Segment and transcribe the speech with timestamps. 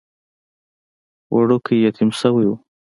[1.35, 2.51] وړوکی يتيم شوی و.